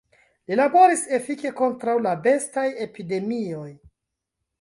Li 0.51 0.55
laboris 0.59 1.03
efike 1.17 1.51
kontraŭ 1.59 1.95
la 2.05 2.13
bestaj 2.29 2.65
epidemioj. 2.87 3.69